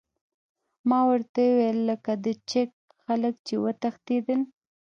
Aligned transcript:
ما 0.89 0.99
ورته 1.09 1.39
وویل: 1.47 1.79
لکه 1.89 2.11
د 2.25 2.25
چیک 2.49 2.71
خلک، 3.05 3.33
چې 3.47 3.55
وتښتېدل. 3.63 4.39